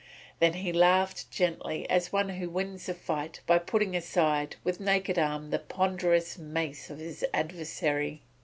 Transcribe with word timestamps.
Then 0.39 0.53
he 0.53 0.73
laughed 0.73 1.29
gently 1.29 1.87
as 1.87 2.11
one 2.11 2.29
who 2.29 2.49
wins 2.49 2.89
a 2.89 2.95
fight 2.95 3.41
by 3.45 3.59
putting 3.59 3.95
aside 3.95 4.55
with 4.63 4.79
naked 4.79 5.19
arm 5.19 5.51
the 5.51 5.59
ponderous 5.59 6.39
mace 6.39 6.89
of 6.89 6.97
his 6.97 7.23
adversary. 7.35 8.23